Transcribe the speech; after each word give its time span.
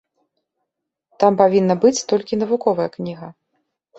Там 1.23 1.31
павінна 1.41 1.75
быць 1.85 2.05
толькі 2.13 2.39
навуковая 2.45 2.89
кніга. 2.99 3.27